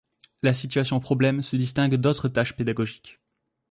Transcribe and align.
La 0.41 0.55
situation-problème 0.55 1.43
se 1.43 1.55
distingue 1.57 1.93
d'autres 1.93 2.27
tâches 2.27 2.55
pédagogiques. 2.55 3.17